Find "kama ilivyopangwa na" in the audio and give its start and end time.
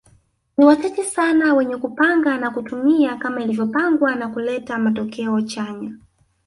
3.17-4.27